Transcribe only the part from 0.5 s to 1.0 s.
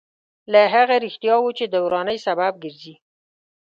له هغه